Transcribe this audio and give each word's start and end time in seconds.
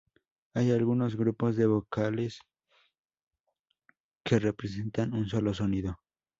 Hay 0.55 0.71
algunos 0.71 1.15
grupos 1.15 1.55
de 1.57 1.67
vocales 1.67 2.41
que 4.25 4.39
representan 4.39 5.13
un 5.13 5.27
solo 5.27 5.53
sonido. 5.53 5.99